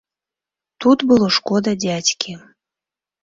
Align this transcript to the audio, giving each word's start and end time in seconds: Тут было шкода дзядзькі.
Тут 0.85 1.03
было 1.11 1.27
шкода 1.37 1.71
дзядзькі. 1.83 2.33